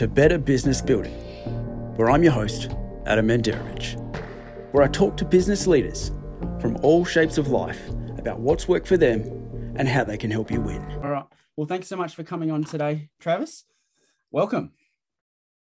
[0.00, 1.12] Welcome to Better Business Building,
[1.96, 2.70] where I'm your host,
[3.04, 3.98] Adam Manderovich,
[4.72, 6.10] where I talk to business leaders
[6.58, 9.20] from all shapes of life about what's worked for them
[9.76, 10.80] and how they can help you win.
[11.04, 11.26] All right.
[11.54, 13.66] Well, thanks so much for coming on today, Travis.
[14.30, 14.72] Welcome.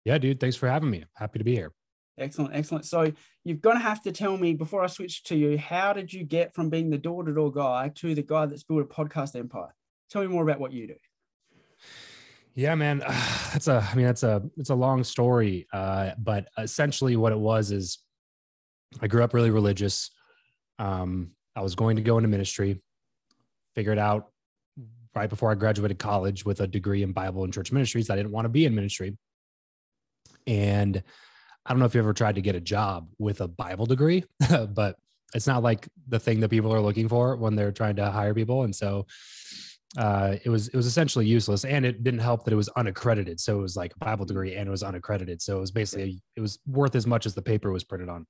[0.04, 0.42] Yeah, dude.
[0.42, 1.06] Thanks for having me.
[1.14, 1.72] Happy to be here.
[2.18, 2.84] Excellent, excellent.
[2.84, 3.14] So
[3.46, 6.26] you're going to have to tell me before I switch to you, how did you
[6.26, 9.74] get from being the door-to-door guy to the guy that's built a podcast empire?
[10.10, 10.96] Tell me more about what you do.
[12.58, 13.00] Yeah, man,
[13.54, 13.88] that's a.
[13.90, 14.42] I mean, that's a.
[14.58, 18.00] It's a long story, uh, but essentially, what it was is,
[19.00, 20.10] I grew up really religious.
[20.80, 22.82] Um, I was going to go into ministry.
[23.76, 24.32] Figured out
[25.16, 28.10] right before I graduated college with a degree in Bible and church ministries.
[28.10, 29.16] I didn't want to be in ministry,
[30.48, 31.04] and
[31.64, 34.24] I don't know if you ever tried to get a job with a Bible degree,
[34.70, 34.96] but
[35.36, 38.34] it's not like the thing that people are looking for when they're trying to hire
[38.34, 38.64] people.
[38.64, 39.06] And so
[39.96, 43.40] uh, it was it was essentially useless, and it didn't help that it was unaccredited.
[43.40, 45.42] So it was like a Bible degree, and it was unaccredited.
[45.42, 48.26] So it was basically it was worth as much as the paper was printed on.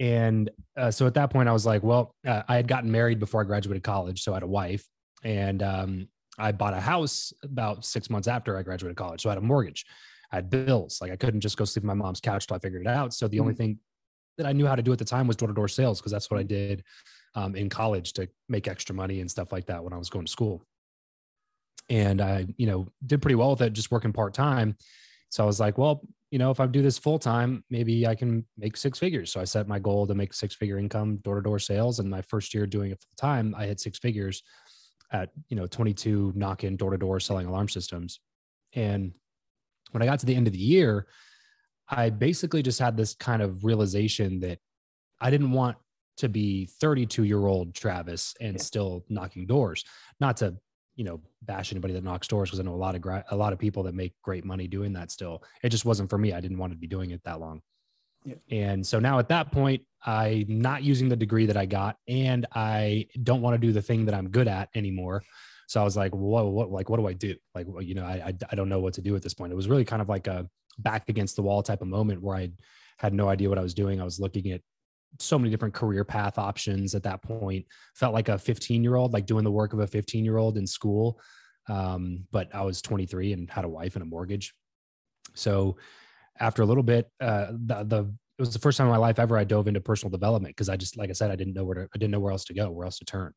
[0.00, 3.18] And uh, so at that point, I was like, well, uh, I had gotten married
[3.18, 4.86] before I graduated college, so I had a wife,
[5.24, 9.22] and um, I bought a house about six months after I graduated college.
[9.22, 9.84] So I had a mortgage,
[10.32, 11.00] I had bills.
[11.02, 13.12] Like I couldn't just go sleep on my mom's couch till I figured it out.
[13.12, 13.42] So the mm-hmm.
[13.42, 13.78] only thing
[14.38, 16.12] that I knew how to do at the time was door to door sales because
[16.12, 16.84] that's what I did
[17.38, 20.26] um, in college to make extra money and stuff like that when I was going
[20.26, 20.64] to school.
[21.88, 24.76] And I, you know, did pretty well with it, just working part time.
[25.30, 28.14] So I was like, well, you know, if I do this full time, maybe I
[28.16, 29.32] can make six figures.
[29.32, 32.00] So I set my goal to make six figure income door to door sales.
[32.00, 34.42] And my first year doing it full time, I hit six figures
[35.12, 38.20] at, you know, 22 knock in door to door selling alarm systems.
[38.74, 39.12] And
[39.92, 41.06] when I got to the end of the year,
[41.88, 44.58] I basically just had this kind of realization that
[45.20, 45.78] I didn't want
[46.18, 48.62] to be 32 year old Travis and yeah.
[48.62, 49.84] still knocking doors.
[50.20, 50.56] Not to
[50.96, 53.36] you know bash anybody that knocks doors because I know a lot of gra- a
[53.36, 55.10] lot of people that make great money doing that.
[55.10, 56.32] Still, it just wasn't for me.
[56.32, 57.62] I didn't want to be doing it that long.
[58.24, 58.34] Yeah.
[58.50, 62.46] And so now at that point, I'm not using the degree that I got, and
[62.52, 65.22] I don't want to do the thing that I'm good at anymore.
[65.68, 67.36] So I was like, what, what, like, what do I do?
[67.54, 69.52] Like, you know, I, I, I don't know what to do at this point.
[69.52, 72.36] It was really kind of like a back against the wall type of moment where
[72.36, 72.50] I
[72.96, 74.00] had no idea what I was doing.
[74.00, 74.62] I was looking at
[75.18, 77.66] so many different career path options at that point.
[77.94, 80.56] Felt like a 15 year old, like doing the work of a 15 year old
[80.56, 81.20] in school.
[81.68, 84.54] Um, but I was 23 and had a wife and a mortgage.
[85.34, 85.76] So
[86.38, 89.18] after a little bit, uh, the, the it was the first time in my life
[89.18, 91.64] ever I dove into personal development because I just, like I said, I didn't know
[91.64, 93.32] where to, I didn't know where else to go, where else to turn,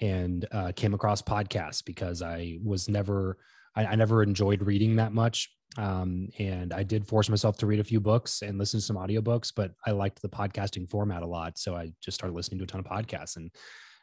[0.00, 3.38] and uh, came across podcasts because I was never,
[3.74, 7.80] I, I never enjoyed reading that much um, and I did force myself to read
[7.80, 11.26] a few books and listen to some audiobooks, but I liked the podcasting format a
[11.26, 11.58] lot.
[11.58, 13.36] So I just started listening to a ton of podcasts.
[13.36, 13.50] And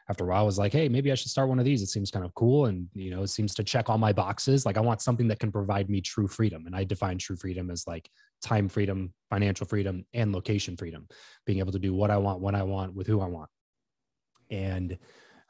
[0.08, 1.82] after a while, I was like, hey, maybe I should start one of these.
[1.82, 2.66] It seems kind of cool.
[2.66, 4.66] And, you know, it seems to check all my boxes.
[4.66, 6.66] Like I want something that can provide me true freedom.
[6.66, 8.10] And I define true freedom as like
[8.42, 11.06] time freedom, financial freedom, and location freedom,
[11.46, 13.50] being able to do what I want, when I want, with who I want.
[14.50, 14.98] And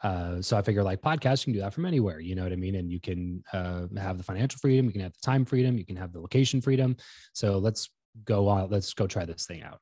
[0.02, 2.52] uh, so I figure like podcasts, you can do that from anywhere, you know what
[2.52, 2.76] I mean?
[2.76, 5.84] And you can uh, have the financial freedom, you can have the time freedom, you
[5.84, 6.96] can have the location freedom.
[7.32, 7.90] So let's
[8.24, 9.80] go on, let's go try this thing out.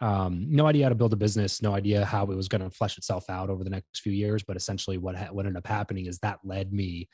[0.00, 2.70] Um, no idea how to build a business, no idea how it was going to
[2.70, 4.42] flesh itself out over the next few years.
[4.42, 7.08] But essentially, what ha- what ended up happening is that led me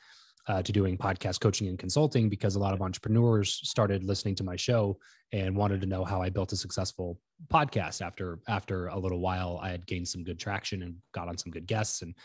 [0.47, 4.43] uh, to doing podcast coaching and consulting because a lot of entrepreneurs started listening to
[4.43, 4.97] my show
[5.31, 7.19] and wanted to know how I built a successful
[7.51, 8.01] podcast.
[8.01, 11.51] After after a little while, I had gained some good traction and got on some
[11.51, 12.15] good guests and.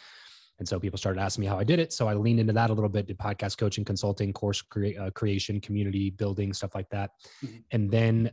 [0.60, 1.92] And so people started asking me how I did it.
[1.92, 5.10] So I leaned into that a little bit, did podcast coaching, consulting, course crea- uh,
[5.10, 7.10] creation, community building, stuff like that.
[7.44, 7.56] Mm-hmm.
[7.72, 8.30] And then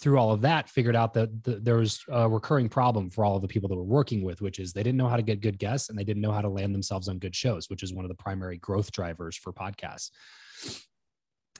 [0.00, 3.36] through all of that, figured out that the, there was a recurring problem for all
[3.36, 5.40] of the people that we're working with, which is they didn't know how to get
[5.40, 7.92] good guests and they didn't know how to land themselves on good shows, which is
[7.92, 10.10] one of the primary growth drivers for podcasts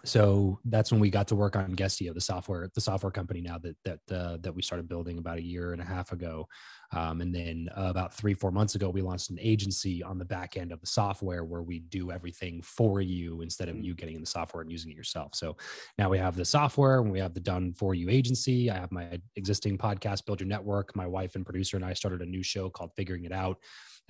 [0.05, 3.58] so that's when we got to work on Guestio, the software, the software company now
[3.58, 6.49] that that uh, that we started building about a year and a half ago,
[6.93, 10.25] um, and then uh, about three four months ago we launched an agency on the
[10.25, 13.85] back end of the software where we do everything for you instead of mm.
[13.85, 15.35] you getting in the software and using it yourself.
[15.35, 15.56] So
[15.99, 18.70] now we have the software and we have the done for you agency.
[18.70, 20.96] I have my existing podcast, Build Your Network.
[20.96, 23.58] My wife and producer and I started a new show called Figuring It Out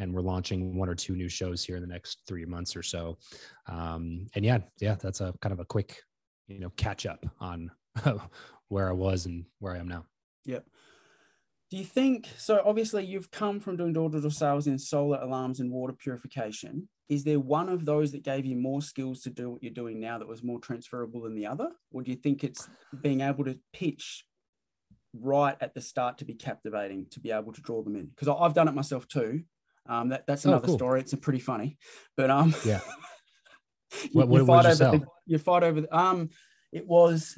[0.00, 2.82] and we're launching one or two new shows here in the next three months or
[2.82, 3.18] so.
[3.68, 6.02] Um, and yeah, yeah, that's a kind of a quick,
[6.48, 7.70] you know, catch up on
[8.68, 10.06] where I was and where I am now.
[10.46, 10.64] Yep.
[11.70, 12.62] Do you think so?
[12.64, 16.88] Obviously, you've come from doing door to door sales in solar alarms and water purification.
[17.08, 20.00] Is there one of those that gave you more skills to do what you're doing
[20.00, 21.70] now that was more transferable than the other?
[21.92, 22.68] Or do you think it's
[23.02, 24.24] being able to pitch
[25.12, 28.06] right at the start to be captivating, to be able to draw them in?
[28.06, 29.42] Because I've done it myself too.
[29.88, 30.78] Um, that, that's oh, another oh, cool.
[30.78, 31.00] story.
[31.00, 31.78] It's a pretty funny,
[32.16, 32.80] but um, yeah.
[34.12, 34.98] What, what, you what fight did you over sell?
[35.00, 36.30] the, you fight over the, um
[36.70, 37.36] it was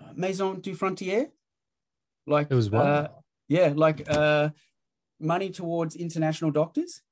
[0.00, 1.28] uh, Maison du Frontier.
[2.26, 2.86] Like It was what?
[2.86, 3.08] uh,
[3.48, 4.48] yeah, like uh
[5.20, 7.02] money towards international doctors.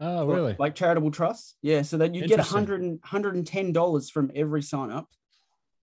[0.00, 0.56] oh, really?
[0.58, 1.54] Like charitable trusts.
[1.62, 1.82] Yeah.
[1.82, 2.56] So then you get a Interesting.
[2.56, 5.08] hundred and hundred and ten dollars from every sign up.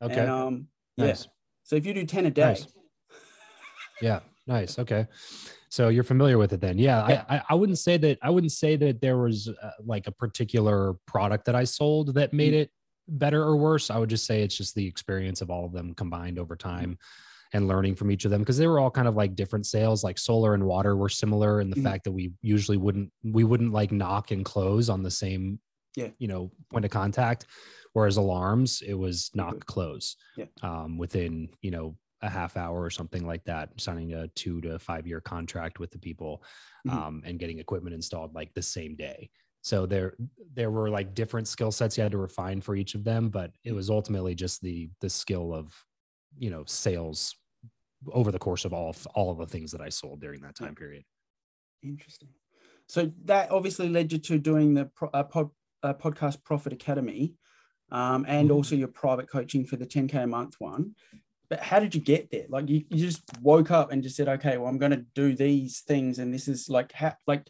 [0.02, 0.20] Okay.
[0.20, 0.68] And um
[0.98, 1.06] yeah.
[1.08, 1.28] nice.
[1.64, 2.68] So if you do 10 a day, Nice.
[4.02, 4.20] Yeah.
[4.48, 4.78] Nice.
[4.80, 5.08] Okay.
[5.70, 6.78] So you're familiar with it then?
[6.78, 7.08] Yeah.
[7.10, 7.24] Yeah.
[7.30, 8.20] I, I, wouldn't say that.
[8.22, 12.32] I wouldn't say that there was uh, like a particular product that I sold that
[12.34, 12.58] made Mm.
[12.62, 12.72] it
[13.08, 13.90] better or worse.
[13.90, 16.98] I would just say it's just the experience of all of them combined over time
[17.54, 20.04] and learning from each of them because they were all kind of like different sales.
[20.04, 21.84] Like solar and water were similar in the Mhm.
[21.84, 25.60] fact that we usually wouldn't we wouldn't like knock and close on the same
[25.96, 26.10] Yeah.
[26.20, 27.46] you know point of contact.
[27.94, 30.46] Whereas alarms, it was knock close Yeah.
[30.62, 34.80] um, within you know a half hour or something like that, signing a two to
[34.80, 36.44] five year contract with the people
[36.86, 36.94] Mhm.
[36.94, 39.30] um, and getting equipment installed like the same day.
[39.62, 40.16] So there
[40.54, 43.52] there were like different skill sets you had to refine for each of them, but
[43.64, 45.74] it was ultimately just the the skill of
[46.38, 47.36] you know sales
[48.12, 50.76] over the course of all all of the things that I sold during that time
[50.76, 51.04] period.
[51.84, 52.30] Interesting.
[52.88, 55.50] So that obviously led you to doing the pro, uh, pod,
[55.84, 57.36] uh, podcast Profit Academy,
[57.92, 58.54] um, and Mhm.
[58.54, 60.96] also your private coaching for the 10k a month one.
[61.56, 62.44] But how did you get there?
[62.50, 65.34] Like you, you just woke up and just said, okay, well, I'm going to do
[65.34, 67.50] these things, and this is like how like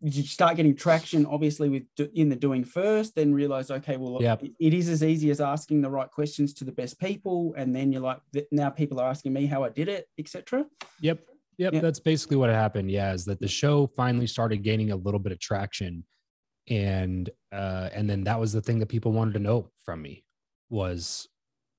[0.00, 4.18] you start getting traction, obviously with do, in the doing first, then realize, okay, well,
[4.22, 4.44] Yep.
[4.44, 7.74] it- it is as easy as asking the right questions to the best people, and
[7.74, 8.20] then you're like,
[8.52, 10.64] now people are asking me how I did it, etc.
[11.00, 11.18] Yep.
[11.58, 11.74] Yep.
[11.74, 11.80] Yeah.
[11.80, 12.92] That's basically what happened.
[12.92, 13.12] Yeah.
[13.12, 16.04] Is that the show finally started gaining a little bit of traction.
[16.68, 20.24] And uh, and then that was the thing that people wanted to know from me
[20.70, 21.28] was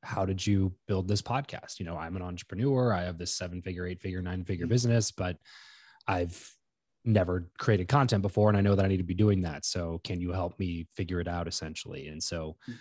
[0.04, 1.80] how did you build this podcast?
[1.80, 2.94] You know, I'm an entrepreneur.
[2.94, 4.70] I have this seven figure, eight figure, nine figure Mhm.
[4.70, 5.38] business, but
[6.08, 6.56] I've
[7.06, 9.66] never created content before and I know that I need to be doing that.
[9.66, 12.08] So can you help me figure it out essentially?
[12.08, 12.78] And so, Mm.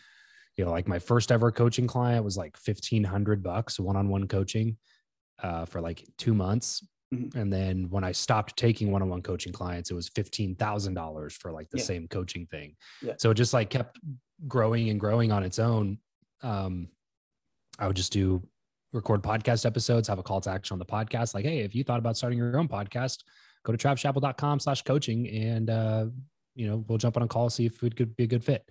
[0.57, 4.79] you know, like my first ever coaching client was like 1500 bucks one-on-one coaching
[5.41, 6.87] uh, for like two months.
[7.13, 7.35] Mhm.
[7.35, 11.79] And then when I stopped taking one-on-one coaching clients, it was $15,000 for like the
[11.79, 11.85] Yeah.
[11.85, 12.77] same coaching thing.
[13.01, 13.15] Yeah.
[13.19, 13.99] So it just like kept
[14.47, 15.99] growing and growing on its own.
[16.43, 16.89] Um,
[17.83, 18.41] I would just do
[18.93, 21.35] record podcast episodes, have a call to action on the podcast.
[21.35, 23.19] Like, Hey, if you thought about starting your own podcast,
[23.65, 26.07] go to travchappell.com slash coaching and, uh,
[26.55, 28.69] you know, we'll jump on a call, see if it could be a good fit.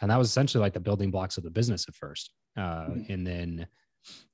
[0.00, 2.32] And that was essentially like the building blocks of the business at first.
[2.56, 3.10] Uh, Mhm.
[3.10, 3.66] and then,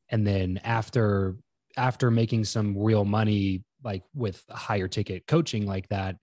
[0.09, 1.37] and then after,
[1.77, 6.17] after making some real money, like with higher ticket coaching like that,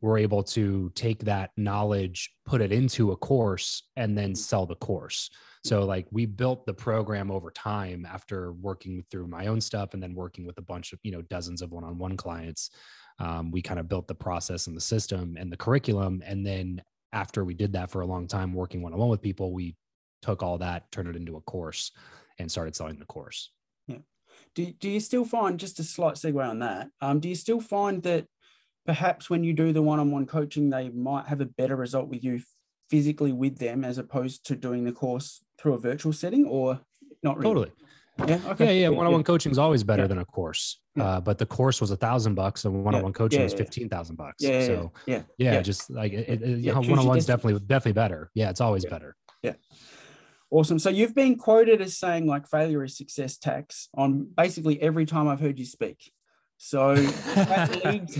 [0.00, 4.74] we're able to take that knowledge, put it into a course, and then sell the
[4.76, 5.30] course.
[5.64, 10.02] So, like, we built the program over time after working through my own stuff and
[10.02, 12.70] then working with a bunch of, you know, dozens of one on one clients.
[13.18, 16.22] Um, we kind of built the process and the system and the curriculum.
[16.26, 16.82] And then,
[17.12, 19.76] after we did that for a long time, working one on one with people, we
[20.20, 21.92] took all that, turned it into a course,
[22.38, 23.52] and started selling the course.
[24.54, 27.60] do, do you still find just a slight segue on that um, do you still
[27.60, 28.26] find that
[28.86, 32.40] perhaps when you do the one-on-one coaching they might have a better result with you
[32.90, 36.80] physically with them as opposed to doing the course through a virtual setting or
[37.22, 37.72] not really Totally.
[38.18, 38.88] yeah Yeah, okay yeah.
[38.88, 40.08] Good, One on one coaching is always better Yeah.
[40.08, 40.78] than a course.
[40.94, 41.04] Yeah.
[41.04, 43.52] Uh, but the course was a thousand bucks, and one on one coaching Yeah, was
[43.54, 43.64] yeah, yeah.
[43.64, 44.36] fifteen thousand bucks.
[44.40, 45.62] yeah yeah, so yeah yeah, Yeah.
[45.62, 47.36] just like it, it, Yeah, one-on-one's destiny.
[47.54, 48.30] definitely definitely better.
[48.34, 49.16] Yeah, it's always better.
[49.42, 49.54] Yeah.
[50.50, 55.04] awesome so you've been quoted as saying like failure is success tax on basically every
[55.06, 56.12] time i've heard you speak
[56.56, 56.94] so
[57.34, 58.14] that leads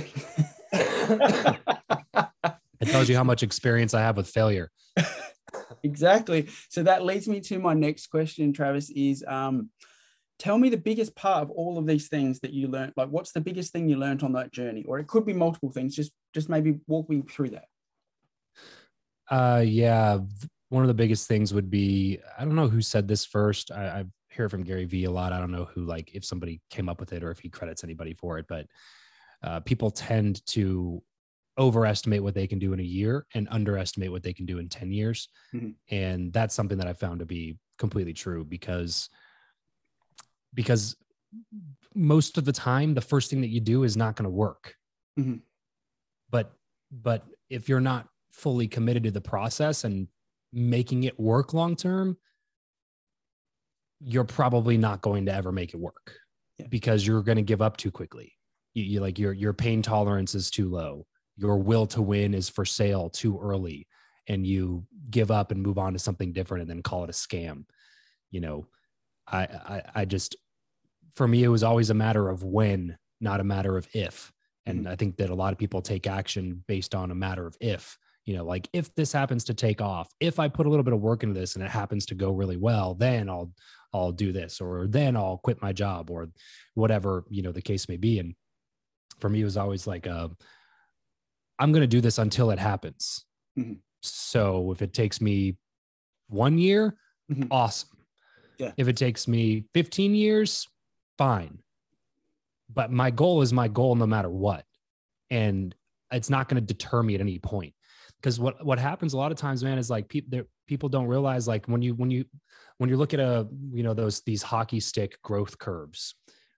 [2.81, 4.71] It tells you how much experience I have with failure.
[5.83, 6.49] exactly.
[6.69, 9.71] So that leads me to my next question, Travis, is um,
[10.38, 12.93] tell me the biggest part of all of these things that you learned.
[12.97, 14.85] Like what's the biggest thing you learned on that journey?
[14.87, 15.95] Or it could be multiple things.
[15.95, 17.66] Just just maybe walk me through that.
[19.31, 20.19] Uh, yeah,
[20.69, 23.71] one of the biggest things would be I don't know who said this first.
[23.71, 25.33] I, I hear from Gary Vee a lot.
[25.33, 27.85] I don't know who like if somebody came up with it or if he credits
[27.85, 28.66] anybody for it, but
[29.45, 31.03] uh, people tend to
[31.59, 34.69] overestimate what they can do in a year and underestimate what they can do in
[34.69, 35.29] 10 years.
[35.55, 35.75] Mhm.
[35.91, 39.09] And that's something that I found to be completely true because
[40.55, 40.97] because
[41.95, 44.77] most of the time the first thing that you do is not going to work.
[45.19, 45.43] Mhm.
[46.31, 46.57] But
[46.91, 50.09] but if you're not fully committed to the process and
[50.53, 52.17] making it work long term,
[54.01, 56.19] you're probably not going to ever make it work
[56.59, 56.67] Yeah.
[56.69, 58.33] because you're going to give up too quickly.
[58.75, 61.07] You, you like your your pain tolerance is too low.
[61.37, 63.87] Your will to win is for sale too early,
[64.28, 67.12] and you give up and move on to something different and then call it a
[67.12, 67.64] scam.
[68.31, 68.66] You know,
[69.26, 70.37] I I, I just
[71.16, 74.33] for me it was always a matter of when, not a matter of if.
[74.66, 74.88] And mm-hmm.
[74.88, 77.99] I think that a lot of people take action based on a matter of if
[78.25, 80.95] you know like if this happens to take off if i put a little bit
[80.95, 83.52] of work into this and it happens to go really well then i'll
[83.93, 86.28] i'll do this or then i'll quit my job or
[86.75, 88.35] whatever you know the case may be and
[89.21, 90.29] for me it was always like uh,
[91.59, 93.25] i'm going to do this until it happens
[93.59, 93.79] Mhm.
[94.03, 95.57] so if it takes me
[96.29, 96.97] one year
[97.31, 97.49] Mhm.
[97.51, 97.91] awesome
[98.59, 98.73] Yeah.
[98.77, 100.67] if it takes me 15 years
[101.19, 101.59] fine
[102.69, 104.65] but my goal is my goal no matter what
[105.31, 105.75] and
[106.11, 107.75] it's not going to deter me at any point
[108.21, 111.47] because what what happens a lot of times man is like people people don't realize
[111.47, 112.25] like when you when you
[112.79, 116.15] when you look at a you know those these hockey stick growth curves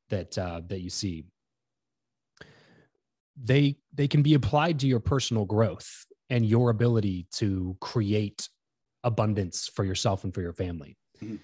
[0.08, 1.24] that uh, that you see
[3.42, 8.48] they they can be applied to your personal growth and your ability to create
[9.04, 11.38] abundance for yourself and for your family Mhm.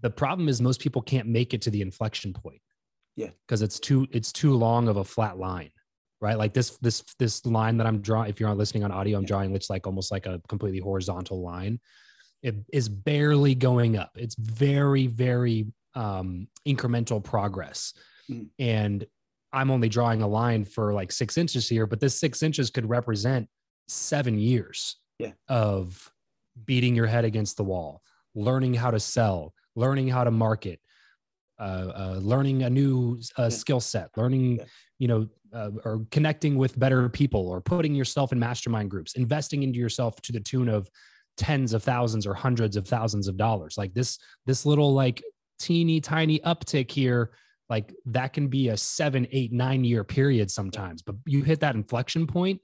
[0.00, 2.60] the problem is most people can't make it to the inflection point
[3.16, 3.30] Yeah.
[3.46, 5.70] because it's too it's too long of a flat line
[6.20, 9.16] right like this this this line that i'm drawing if you're not listening on audio
[9.18, 9.28] i'm Yeah.
[9.28, 11.80] drawing it's like almost like a completely horizontal line
[12.42, 17.94] it is barely going up it's very very um incremental progress
[18.30, 18.50] Mm.
[18.58, 19.06] and
[19.52, 22.88] i'm only drawing a line for like six inches here but this six inches could
[22.88, 23.48] represent
[23.88, 25.32] seven years Yeah.
[25.48, 26.12] of
[26.64, 28.02] beating your head against the wall
[28.34, 30.80] learning how to sell learning how to market
[31.60, 31.62] uh,
[32.14, 33.48] uh, learning a new uh, Yeah.
[33.48, 34.64] skill set learning Yeah.
[34.98, 39.62] you know uh, or connecting with better people or putting yourself in mastermind groups investing
[39.62, 40.90] into yourself to the tune of
[41.38, 45.22] tens of thousands or hundreds of thousands of dollars like this this little like
[45.58, 47.30] teeny tiny uptick here
[47.68, 51.74] like that can be a seven eight nine year period sometimes but you hit that
[51.74, 52.60] inflection point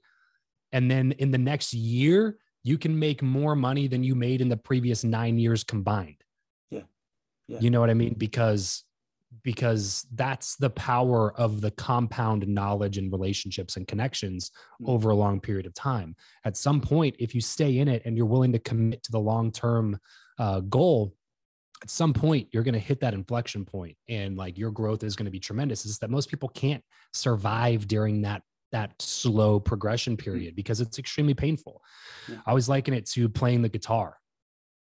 [0.71, 4.49] and then in the next year you can make more money than you made in
[4.49, 6.17] the previous nine years combined
[6.71, 6.81] Yeah.
[7.47, 7.59] Yeah.
[7.59, 8.83] you know what i mean because
[9.43, 14.89] because that's the power of the compound knowledge and relationships and connections Mm.
[14.89, 18.17] over a long period of time at some point if you stay in it and
[18.17, 19.99] you're willing to commit to the long term
[20.37, 21.13] uh, goal
[21.83, 25.15] at some point you're going to hit that inflection point and like your growth is
[25.15, 25.85] going to be tremendous.
[25.85, 28.41] Is that most people can't survive during that
[28.71, 30.23] that slow progression mm-hmm.
[30.23, 31.81] period because it's extremely painful.
[32.27, 32.37] Yeah.
[32.45, 34.17] i always liken it to playing the guitar.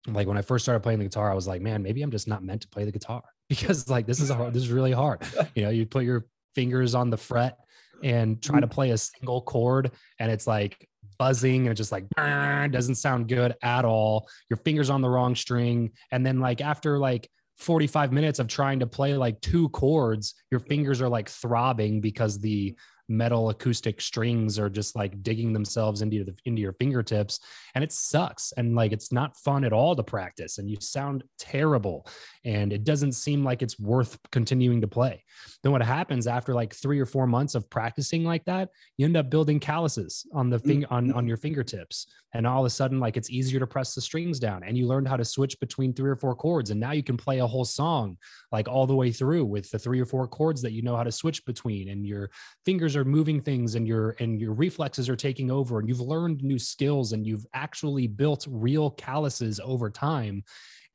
[0.06, 2.26] Like when i first started playing the guitar i was like man maybe i'm just
[2.26, 3.22] not meant to play the guitar.
[3.50, 5.22] Because like this is hard this is really hard.
[5.54, 7.58] You know you put your fingers on the fret
[8.02, 8.74] and try to mm-hmm.
[8.74, 10.88] play a single chord and it's like
[11.20, 14.26] buzzing and just like ah, doesn't sound good at all.
[14.48, 15.92] Your fingers on the wrong string.
[16.10, 20.60] And then like after like 45 minutes of trying to play like two chords your
[20.60, 22.74] fingers are like throbbing because the
[23.10, 27.40] metal acoustic strings are just like digging themselves into the into your fingertips
[27.74, 31.24] and it sucks and like it's not fun at all to practice and you sound
[31.36, 32.06] terrible
[32.44, 35.24] and it doesn't seem like it's worth continuing to play.
[35.62, 39.16] Then what happens after like 3 or 4 months of practicing like that you end
[39.16, 43.00] up building calluses on the thing on on your fingertips and all of a sudden
[43.00, 45.92] like it's easier to press the strings down and you learned how to switch between
[45.92, 48.16] three or four chords and now you can play a whole song
[48.52, 51.02] like all the way through with the three or four chords that you know how
[51.02, 52.30] to switch between and your
[52.64, 56.42] fingers are moving things and your and your reflexes are taking over and you've learned
[56.42, 60.44] new skills and you've actually built real calluses over time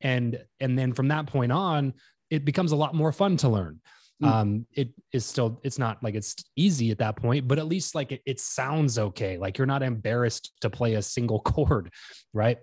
[0.02, 1.94] and and then from that point on
[2.30, 3.80] it becomes a lot more fun to learn
[4.24, 4.28] Mm.
[4.28, 7.96] um it is still it's not like it's easy at that point but at least
[7.96, 11.92] like it, it sounds okay like you're not embarrassed to play a single chord
[12.34, 12.60] right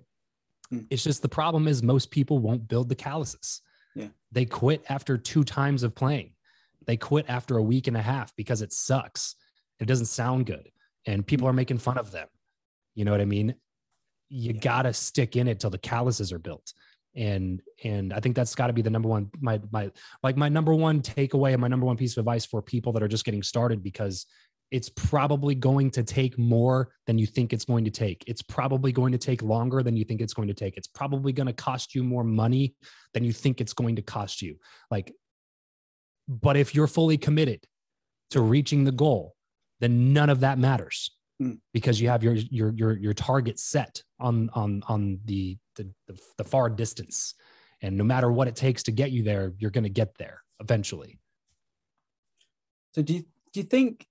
[0.73, 0.87] Mm.
[0.89, 3.61] it's just the problem is most people won't build the calluses
[3.95, 4.09] Yeah.
[4.31, 6.33] they quit after two times of playing
[6.87, 9.35] they quit after a week and a half because it sucks
[9.81, 10.71] it doesn't sound good
[11.07, 11.57] and people are mm-hmm.
[11.57, 12.29] making fun of them
[12.95, 13.55] you know what i mean
[14.29, 14.61] you Yeah.
[14.61, 16.73] gotta stick in it till the calluses are built
[17.15, 19.91] and and i think that's got to be the number one my my
[20.23, 23.03] like my number one takeaway and my number one piece of advice for people that
[23.03, 24.27] are just getting started because
[24.73, 28.25] it's probably going to take more than you think it's going to take.
[28.27, 30.79] It's probably going to take longer than you think it's going to take.
[30.79, 32.75] It's probably going to cost you more money
[33.13, 34.57] than you think it's going to cost you.
[34.91, 35.13] Like,
[36.41, 37.65] but if you're fully committed
[38.31, 39.35] to reaching the goal,
[39.81, 41.11] then none of that matters
[41.43, 41.59] Mm.
[41.73, 46.19] because you have your your your your target set on on on the the, the,
[46.39, 47.35] the far distance.
[47.81, 50.43] And no matter what it takes to get you there, you're going to get there
[50.61, 51.19] eventually.
[52.95, 53.21] So do you
[53.53, 54.07] do you think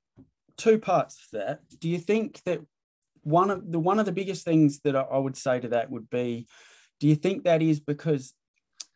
[0.58, 1.62] two parts that?
[1.80, 2.60] Do you think that
[3.22, 5.90] one of the one of the biggest things that I I would say to that
[5.90, 6.48] would be,
[7.00, 8.34] do you think that is because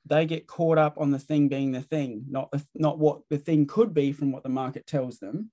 [0.07, 3.37] they get caught up on the thing being the thing, not the, not what the
[3.37, 5.51] thing could be from what the market tells them?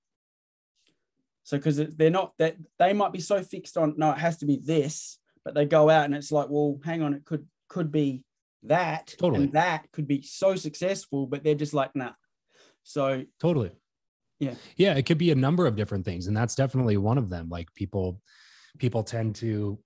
[1.43, 4.45] So because they're not that they might be so fixed on no, it has to
[4.45, 7.91] be this, but they go out and it's like, well, hang on, it could could
[7.91, 8.23] be
[8.63, 9.45] that, Totally.
[9.45, 12.11] and that could be so successful, but they're just like, nah.
[12.83, 13.71] So Totally.
[14.39, 14.55] Yeah.
[14.77, 14.95] Yeah.
[14.95, 16.27] It could be a number of different things.
[16.27, 17.49] And that's definitely one of them.
[17.49, 18.21] Like people,
[18.77, 19.79] people tend to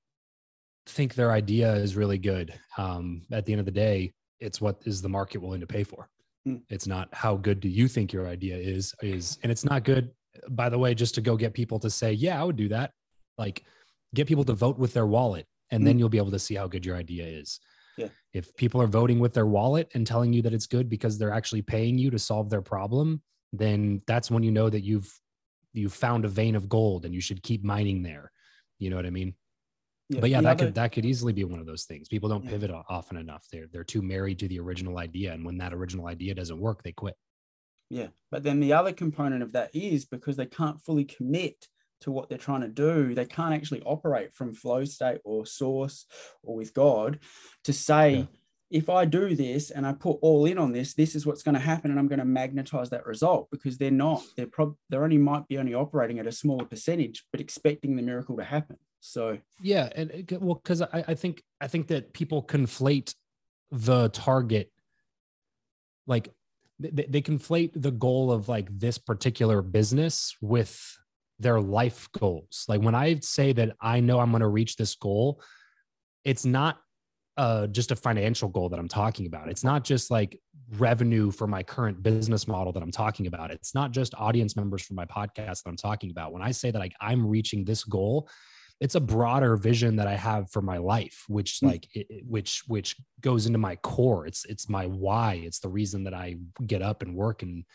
[0.88, 2.54] think their idea is really good.
[2.78, 5.84] Um, at the end of the day, it's what is the market willing to pay
[5.84, 6.10] for.
[6.48, 6.62] Mm.
[6.70, 10.12] It's not how good do you think your idea is is, and it's not good.
[10.50, 12.92] By the way, just to go get people to say, yeah, I would do that.
[13.38, 13.64] Like,
[14.14, 16.00] get people to vote with their wallet, and then Mm.
[16.00, 17.60] you'll be able to see how good your idea is.
[17.98, 18.10] Yeah.
[18.34, 21.34] If people are voting with their wallet and telling you that it's good because they're
[21.34, 25.12] actually paying you to solve their problem, then that's when you know that you've
[25.74, 28.32] you've found a vein of gold and you should keep mining there.
[28.80, 29.36] You know what I mean?
[30.10, 32.08] But yeah, that other- could that could easily be one of those things.
[32.08, 32.52] People don't Yeah.
[32.52, 33.46] pivot often enough.
[33.52, 36.84] They're they're too married to the original idea, and when that original idea doesn't work,
[36.84, 37.16] they quit.
[37.90, 38.08] Yeah.
[38.32, 41.68] But then the other component of that is because they can't fully commit
[42.02, 46.06] to what they're trying to do, they can't actually operate from flow state or source
[46.44, 47.20] or with God
[47.64, 48.26] to say, Yeah.
[48.70, 51.56] if I do this and I put all in on this, this is what's going
[51.56, 54.24] to happen, and I'm going to magnetize that result because they're not.
[54.36, 58.04] They're prob they're only might be only operating at a smaller percentage, but expecting the
[58.04, 58.78] miracle to happen.
[59.08, 63.16] So Yeah, and well, because I, I think I think that people conflate
[63.72, 64.72] the target,
[66.06, 66.30] like
[66.80, 70.98] they, they conflate the goal of like this particular business with
[71.40, 72.66] their life goals.
[72.68, 75.42] Like when I say that I know I'm going to reach this goal,
[76.26, 76.80] it's not
[77.38, 79.48] uh, just a financial goal that I'm talking about.
[79.48, 80.40] It's not just like
[80.78, 83.52] revenue for my current business model that I'm talking about.
[83.52, 86.34] It's not just audience members for my podcast that I'm talking about.
[86.34, 88.28] When I say that like I'm reaching this goal,
[88.80, 91.68] it's a broader vision that I have for my life, which Mm.
[91.68, 94.26] like it, which which goes into my core.
[94.28, 95.36] It's it's my why.
[95.44, 97.66] It's the reason that I get up and work and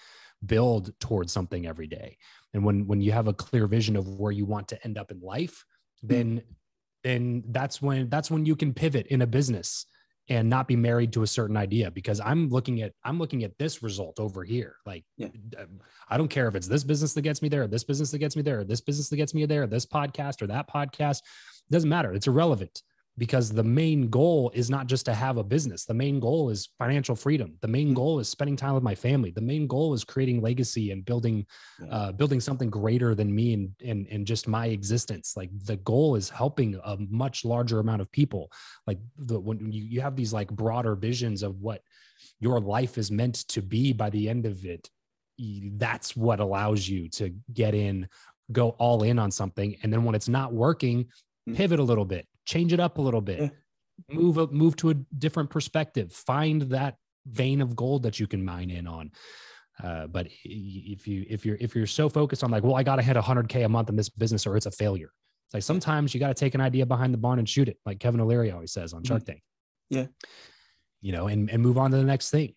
[0.45, 2.17] build towards something every day.
[2.55, 5.11] And when when you have a clear vision of where you want to end up
[5.11, 5.65] in life,
[6.03, 6.43] then
[7.03, 9.87] then that's when that's when you can pivot in a business
[10.29, 13.57] and not be married to a certain idea because i'm looking at i'm looking at
[13.59, 14.77] this result over here.
[14.87, 15.29] Like Yeah.
[15.59, 18.11] um, i don't care if it's this business that gets me there or this business
[18.13, 20.47] that gets me there or this business that gets me there or this podcast or
[20.47, 21.19] that podcast.
[21.19, 22.13] It doesn't matter.
[22.13, 22.83] It's irrelevant
[23.19, 26.71] because the main goal is not just to have a business the main goal is
[26.79, 27.95] financial freedom the main Mhm.
[27.95, 31.45] goal is spending time with my family the main goal is creating legacy and building
[31.81, 31.89] yeah.
[31.95, 35.35] uh, building something greater than me and, and and just my existence.
[35.37, 38.51] Like the goal is helping a much larger amount of people.
[38.87, 41.83] Like the when you, you have these like broader visions of what
[42.41, 44.89] your life is meant to be by the end of it,
[45.39, 48.09] that's what allows you to get in,
[48.53, 51.07] go all in on something, and then when it's not working,
[51.49, 51.57] Mm.
[51.57, 53.49] pivot a little bit, change it up a little bit, Yeah.
[54.11, 58.45] move up, move to a different perspective, find that vein of gold that you can
[58.45, 59.11] mine in on.
[59.83, 62.97] Uh, but if you if you're if you're so focused on like, well, I got
[62.97, 65.11] to hit 100k a month in this business or it's a failure.
[65.47, 67.79] It's like sometimes you got to take an idea behind the barn and shoot it,
[67.87, 69.43] like Kevin O'Leary always says on Shark Tank.
[69.89, 70.07] Yeah.
[71.01, 72.55] You know, and and move on to the next thing,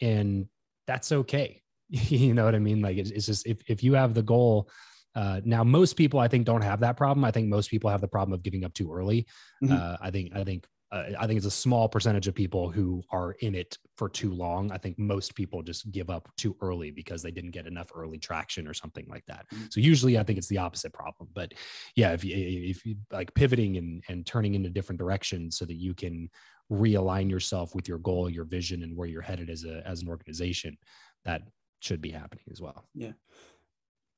[0.00, 0.46] and
[0.86, 1.62] that's okay.
[1.88, 2.82] you know what I mean?
[2.82, 4.68] Like it's, it's just if if you have the goal.
[5.14, 7.24] Uh, now, most people I think don't have that problem.
[7.24, 9.26] I think most people have the problem of giving up too early.
[9.62, 9.72] Mhm.
[9.72, 13.02] Uh, I think I think uh, I think it's a small percentage of people who
[13.10, 14.72] are in it for too long.
[14.72, 18.18] I think most people just give up too early because they didn't get enough early
[18.18, 19.46] traction or something like that.
[19.50, 19.70] Mhm.
[19.70, 21.28] So usually I think it's the opposite problem.
[21.34, 21.52] But
[21.94, 25.74] yeah, if you if you like pivoting and and turning into different directions so that
[25.76, 26.30] you can
[26.70, 30.08] realign yourself with your goal, your vision, and where you're headed as a as an
[30.08, 30.78] organization,
[31.24, 31.42] that
[31.80, 32.88] should be happening as well.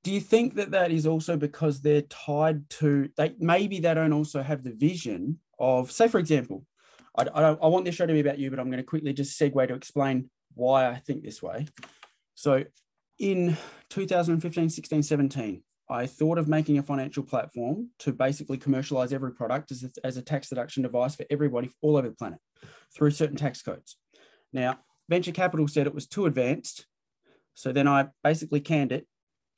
[0.03, 4.13] Do you think that that is also because they're tied to they maybe they don't
[4.13, 6.65] also have the vision of say for example
[7.17, 9.13] I, I, I want this show to be about you but i'm going to quickly
[9.13, 11.67] just segue to explain why i think this way.
[12.35, 12.65] So
[13.19, 13.57] in
[13.91, 19.71] 2015 16 17 i thought of making a financial platform to basically commercialize every product
[19.71, 22.39] as a, as a tax deduction device for everybody all over the planet
[22.95, 23.97] through certain tax codes.
[24.53, 26.87] Now venture capital said it was too advanced
[27.55, 29.07] so then i basically canned it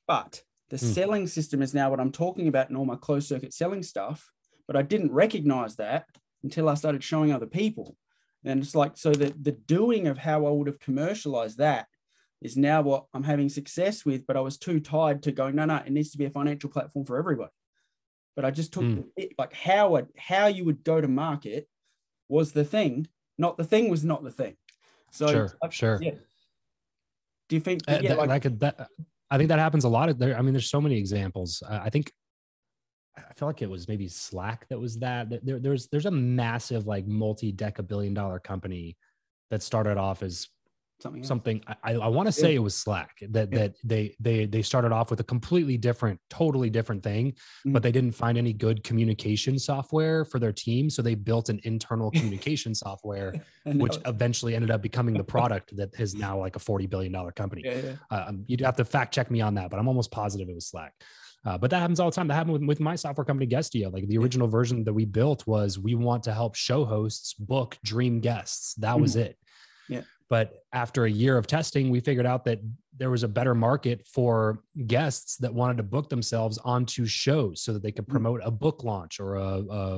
[0.07, 0.87] but the Hmm.
[0.87, 4.31] selling system is now what I'm talking about in all my closed circuit selling stuff.
[4.67, 6.07] But I didn't recognize that
[6.43, 7.97] until I started showing other people.
[8.45, 11.87] And it's like, so the, the doing of how I would have commercialized that
[12.41, 14.27] is now what I'm having success with.
[14.27, 16.71] But I was too tired to go, no, no, it needs to be a financial
[16.71, 17.51] platform for everybody.
[18.35, 21.69] But I just took the bit, like how it, how you would go to market
[22.29, 24.57] was the thing, not the thing was not the thing.
[25.11, 25.99] So sure, I- sure.
[26.01, 26.15] yeah.
[27.49, 27.83] Do you think?
[27.87, 28.89] Uh, yeah, that, like, that could that
[29.33, 30.37] I think that happens a lot of there.
[30.37, 31.63] I mean, there's so many examples.
[31.67, 32.13] Uh, I think
[33.17, 35.31] I feel like it was maybe Slack that was that.
[35.43, 38.95] There, there's there's a massive like multi-deca billion dollar company
[39.51, 40.49] that started off as
[41.03, 41.23] something.
[41.25, 43.59] something I, I want to say it was Slack that Yeah.
[43.59, 47.35] that they they they started off with a completely different, totally different thing,
[47.67, 47.73] Mhm.
[47.75, 51.61] but they didn't find any good communication software for their team, so they built an
[51.65, 53.35] internal communication software,
[53.67, 57.33] which eventually ended up becoming the product that is now like a forty billion dollar
[57.33, 57.63] company.
[57.65, 58.17] yeah, yeah.
[58.17, 60.67] Um, you'd have to fact check me on that, but I'm almost positive it was
[60.69, 60.95] Slack.
[61.45, 62.29] Uh, but that happens all the time.
[62.29, 63.93] That happened with, with my software company, Guestio.
[63.93, 67.77] Like the original version that we built was we want to help show hosts book
[67.85, 68.75] dream guests.
[68.75, 69.21] That was Mhm.
[69.23, 69.39] it.
[70.33, 72.59] But after a year of testing, we figured out that
[72.97, 77.75] there was a better market for guests that wanted to book themselves onto shows so
[77.75, 78.13] that they could Mm.
[78.13, 79.43] promote a book launch or a,
[79.81, 79.91] a,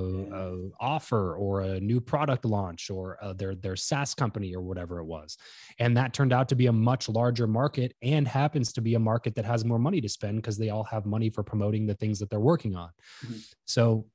[0.43, 4.99] a offer or a new product launch or uh, their their SaaS company or whatever
[4.99, 5.39] it was.
[5.79, 8.99] And that turned out to be a much larger market and happens to be a
[9.13, 11.95] market that has more money to spend because they all have money for promoting the
[11.95, 12.91] things that they're working on.
[13.25, 13.55] Mhm.
[13.67, 14.07] So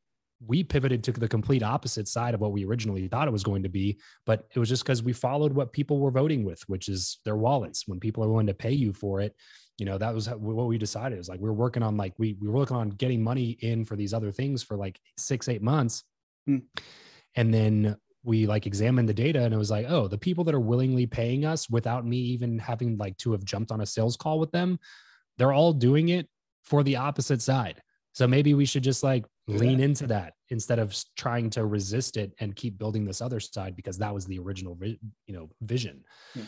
[0.45, 3.63] we pivoted to the complete opposite side of what we originally thought it was going
[3.63, 6.87] to be, but it was just because we followed what people were voting with, which
[6.87, 7.87] is their wallets.
[7.87, 9.35] When people are willing to pay you for it,
[9.77, 11.15] you know, that was what we decided.
[11.15, 13.57] It was like we were working on like we we were working on getting money
[13.61, 16.03] in for these other things for like six, eight months.
[16.45, 16.59] Hmm.
[17.35, 20.55] And then we like examined the data and it was like, oh, the people that
[20.55, 24.17] are willingly paying us without me even having like to have jumped on a sales
[24.17, 24.79] call with them,
[25.37, 26.27] they're all doing it
[26.63, 27.81] for the opposite side.
[28.13, 29.25] So maybe we should just like
[29.57, 33.75] lean into that instead of trying to resist it and keep building this other side
[33.75, 36.03] because that was the original you know vision.
[36.35, 36.43] Yeah.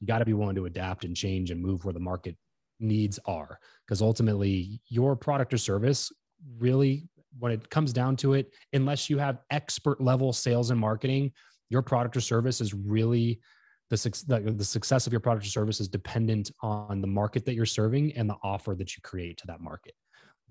[0.00, 2.36] You got to be willing to adapt and change and move where the market
[2.80, 6.12] needs are because ultimately your product or service
[6.58, 11.32] really when it comes down to it unless you have expert level sales and marketing
[11.70, 13.40] your product or service is really
[13.88, 17.54] the, the, the success of your product or service is dependent on the market that
[17.54, 19.94] you're serving and the offer that you create to that market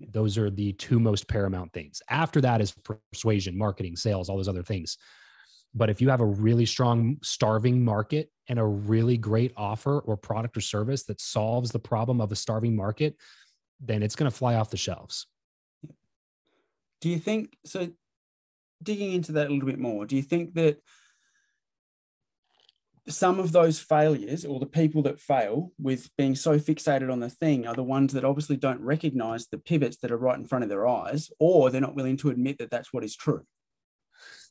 [0.00, 2.74] those are the two most paramount things after that is
[3.12, 4.98] persuasion marketing sales all those other things
[5.74, 10.16] but if you have a really strong starving market and a really great offer or
[10.16, 13.16] product or service that solves the problem of a starving market
[13.80, 15.26] then it's going to fly off the shelves
[17.00, 17.90] Do you think so?
[18.82, 20.78] Digging into that a little bit more, do you think that
[23.08, 27.30] some of those failures or the people that fail with being so fixated on the
[27.30, 30.64] thing are the ones that obviously don't recognize the pivots that are right in front
[30.64, 33.44] of their eyes, or they're not willing to admit that that's what is true?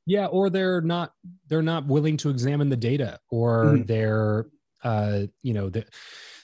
[0.07, 1.13] yeah or they're not
[1.47, 3.87] they're not willing to examine the data or Mhm.
[3.87, 4.45] they're
[4.83, 5.83] uh you know the,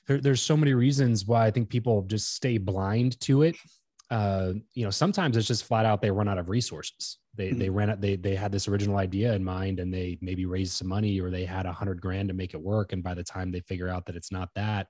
[0.08, 3.56] there, there's so many reasons why i think people just stay blind to it
[4.12, 7.17] uh you know sometimes it's just flat out they run out of resources.
[7.36, 10.45] They they ran out they they had this original idea in mind and they maybe
[10.45, 12.91] raised some money or they had a hundred grand to make it work.
[12.93, 14.88] And by the time they figure out that it's not that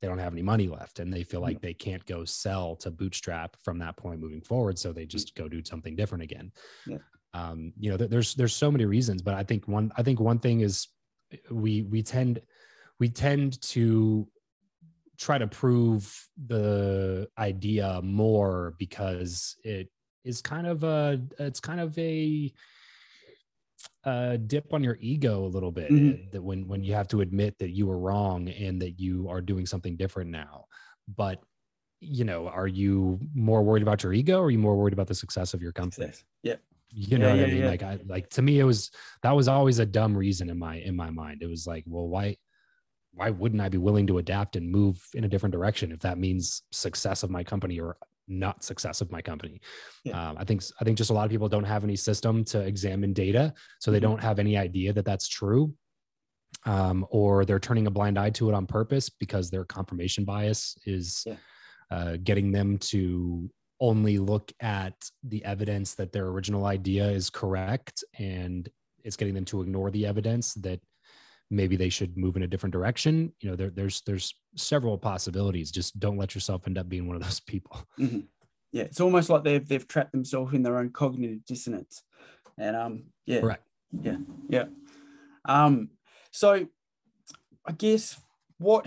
[0.00, 2.90] they don't have any money left and they feel like they can't go sell to
[2.90, 4.78] bootstrap from that point moving forward.
[4.78, 6.50] So they just go do something different again.
[6.86, 6.98] Yeah.
[7.34, 10.18] um, you know there- there's there's so many reasons but i think one i think
[10.20, 10.88] one thing is
[11.50, 12.40] we we tend
[13.00, 14.26] we tend to
[15.18, 19.88] try to prove the idea more because it
[20.24, 22.52] is kind of a it's kind of a
[24.04, 26.14] uh, dip on your ego a little bit Mhm.
[26.14, 29.28] uh, that when when you have to admit that you were wrong and that you
[29.28, 30.64] are doing something different now
[31.16, 31.42] but
[32.00, 35.06] you know are you more worried about your ego or are you more worried about
[35.08, 36.10] the success of your company.
[36.42, 36.56] Yeah.
[36.90, 37.66] you know Yeah, what yeah, i mean yeah.
[37.68, 38.90] like i like to me it was
[39.22, 42.06] that was always a dumb reason in my in my mind it was like well
[42.08, 42.36] why
[43.16, 46.18] why wouldn't i be willing to adapt and move in a different direction if that
[46.18, 47.96] means success of my company or
[48.28, 49.60] not success of my company
[50.04, 50.30] Yeah.
[50.30, 52.60] um, i think i think just a lot of people don't have any system to
[52.60, 54.02] examine data so they Mhm.
[54.08, 55.74] don't have any idea that that's true
[56.64, 60.76] um, or they're turning a blind eye to it on purpose because their confirmation bias
[60.86, 61.36] is Yeah.
[61.90, 63.48] uh, getting them to
[63.80, 68.68] only look at the evidence that their original idea is correct and
[69.04, 70.80] it's getting them to ignore the evidence that
[71.50, 75.70] maybe they should move in a different direction you know there, there's there's several possibilities
[75.70, 78.26] just don't let yourself end up being one of those people Mhm.
[78.72, 82.02] Yeah, it's almost like they've they've trapped themselves in their own cognitive dissonance,
[82.58, 83.64] and um, yeah, correct
[84.02, 84.16] yeah,
[84.50, 84.64] yeah.
[85.46, 85.90] Um,
[86.30, 86.66] so
[87.64, 88.20] I guess
[88.58, 88.86] what,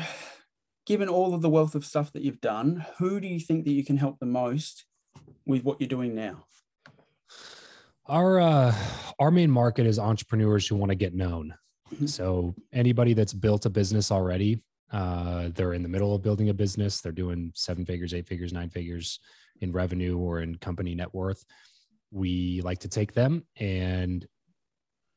[0.85, 3.71] given all of the wealth of stuff that you've done, who do you think that
[3.71, 4.85] you can help the most
[5.47, 6.45] with what you're doing now?
[8.07, 8.75] our uh
[9.17, 11.55] our main market is entrepreneurs who want to get known.
[12.05, 16.53] So anybody that's built a business already uh they're in the middle of building a
[16.53, 19.19] business they're doing seven figures eight figures nine figures
[19.61, 21.45] in revenue or in company net worth
[22.11, 24.27] we like to take them and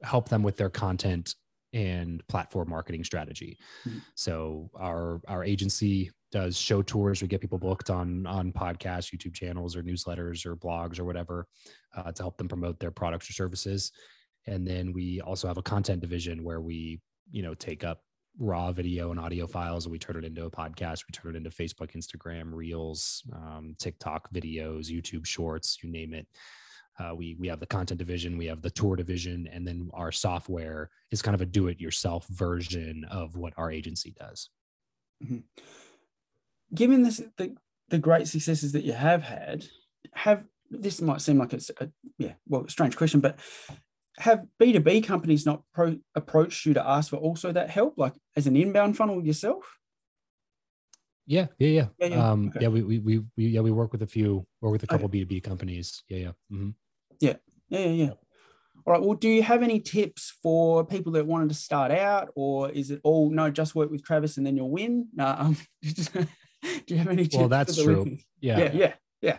[0.02, 1.34] help them with their content
[1.72, 4.02] and platform marketing strategy Mhm.
[4.14, 9.34] so our our agency does show tours we get people booked on on podcasts youtube
[9.34, 11.46] channels or newsletters or blogs or whatever
[11.96, 13.92] uh, to help them promote their products or services.
[14.46, 17.00] And then we also have a content division where we,
[17.30, 18.02] you know, take up
[18.38, 21.04] raw video and audio files and we turn it into a podcast.
[21.06, 26.26] We turn it into Facebook, Instagram, Reels, um, TikTok videos, YouTube Shorts, you name it.
[26.98, 30.12] Uh, we we have the content division, we have the tour division, and then our
[30.12, 34.50] software is kind of a do-it-yourself version of what our agency does.
[36.74, 37.56] Given this, the
[37.88, 39.64] the great successes that you have had,
[40.12, 43.38] have this might seem like it's a yeah, well, strange question, but
[44.18, 48.46] have B2B companies not pro- approached you to ask for also that help, like as
[48.46, 49.78] an inbound funnel yourself?
[51.26, 51.86] Yeah, yeah, yeah.
[51.98, 52.30] Yeah, yeah.
[52.30, 52.60] Um, okay.
[52.62, 55.06] yeah we, we, we, we, yeah, we work with a few, work with a couple
[55.06, 55.24] okay.
[55.24, 56.02] B2B companies.
[56.08, 56.32] Yeah, yeah.
[56.52, 56.70] Mm-hmm.
[57.20, 57.36] Yeah,
[57.68, 58.10] yeah, yeah, yeah.
[58.84, 59.02] All right.
[59.02, 62.90] Well, do you have any tips for people that wanted to start out, or is
[62.90, 65.06] it all no, just work with Travis and then you'll win?
[65.14, 66.26] No, um, do
[66.88, 67.24] you have any?
[67.24, 68.18] Tips well, that's true.
[68.40, 68.58] Yeah.
[68.58, 69.38] yeah, yeah, yeah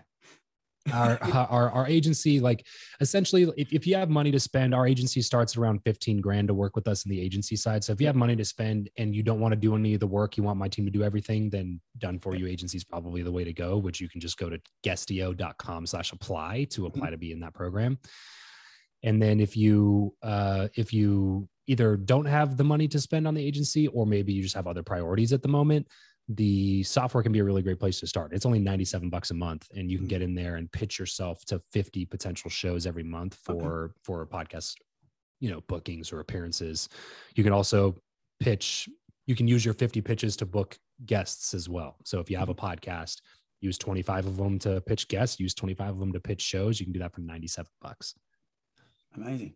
[0.91, 1.17] our,
[1.49, 2.65] our our agency like
[2.99, 6.53] essentially if, if you have money to spend our agency starts around 15 grand to
[6.53, 7.83] work with us in the agency side.
[7.83, 9.99] So if you have money to spend and you don't want to do any of
[9.99, 12.47] the work you want my team to do everything then done for you.
[12.47, 16.11] Agency is probably the way to go which you can just go to guestio.com slash
[16.11, 17.97] apply to apply to be in that program.
[19.03, 23.33] And then if you uh if you either don't have the money to spend on
[23.33, 25.87] the agency or maybe you just have other priorities at the moment
[26.29, 28.33] the software can be a really great place to start.
[28.33, 31.43] It's only 97 bucks a month and you can get in there and pitch yourself
[31.45, 33.93] to 50 potential shows every month for okay.
[34.03, 34.75] for podcast,
[35.39, 36.87] you know, bookings or appearances.
[37.35, 37.95] You can also
[38.39, 38.87] pitch
[39.25, 41.97] you can use your 50 pitches to book guests as well.
[42.03, 42.65] So if you have a mm-hmm.
[42.65, 43.21] podcast,
[43.61, 46.85] use 25 of them to pitch guests, use 25 of them to pitch shows, you
[46.85, 48.15] can do that for 97 bucks.
[49.15, 49.53] Amazing.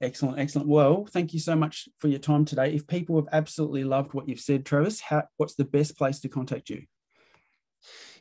[0.00, 0.68] Excellent, excellent.
[0.68, 2.74] Well, thank you so much for your time today.
[2.74, 6.28] If people have absolutely loved what you've said, Travis, how, what's the best place to
[6.28, 6.82] contact you?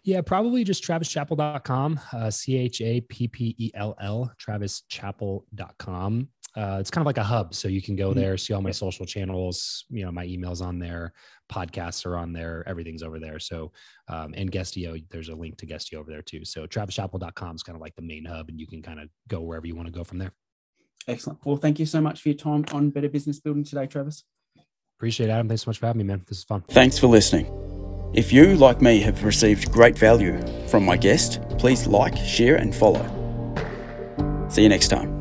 [0.04, 6.30] Yeah, probably just travischappell.com, uh, C H A P P E L L, travischappell.com.
[6.56, 7.54] Uh, it's kind of like a hub.
[7.54, 8.20] So you can go mm-hmm.
[8.20, 11.12] there, see all my social channels, you know, my emails on there,
[11.52, 13.40] podcasts are on there, everything's over there.
[13.40, 13.74] So,
[14.08, 16.46] um, and Guestio, there's a link to Guestio over there too.
[16.46, 19.42] So travischappell.com is kind of like the main hub and you can kind of go
[19.42, 20.32] wherever you want to go from there.
[21.08, 21.40] Excellent.
[21.46, 24.24] Well, thank you so much for your time on Better Business Building today, Travis.
[24.98, 25.48] Appreciate it, Adam.
[25.48, 26.24] Thanks so much for having me, man.
[26.28, 26.64] This is fun.
[26.70, 27.52] Thanks for listening.
[28.14, 32.74] If you, like me, have received great value from my guest, please like, share, and
[32.74, 33.04] follow.
[34.50, 35.15] See you next time.